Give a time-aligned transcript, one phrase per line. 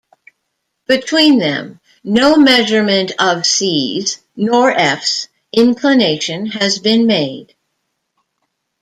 [0.87, 7.53] Between them, no measurement of c's nor f's inclination has been made.